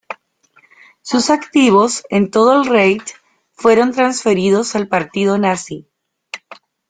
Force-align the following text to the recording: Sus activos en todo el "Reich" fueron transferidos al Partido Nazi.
Sus 1.03 1.29
activos 1.29 2.01
en 2.09 2.31
todo 2.31 2.59
el 2.59 2.67
"Reich" 2.67 3.17
fueron 3.51 3.91
transferidos 3.91 4.75
al 4.75 4.87
Partido 4.87 5.37
Nazi. 5.37 5.87